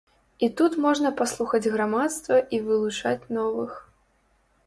[0.45, 3.71] І тут можна паслухаць грамадства і вылучаць новых.